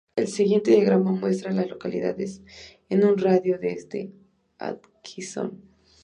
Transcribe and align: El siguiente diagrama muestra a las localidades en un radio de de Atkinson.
El 0.15 0.27
siguiente 0.27 0.71
diagrama 0.71 1.11
muestra 1.11 1.51
a 1.51 1.53
las 1.53 1.69
localidades 1.69 2.41
en 2.89 3.05
un 3.05 3.19
radio 3.19 3.59
de 3.59 3.67
de 3.87 4.11
Atkinson. 4.57 5.61